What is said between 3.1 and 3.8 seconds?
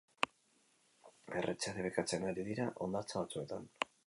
batzuetan.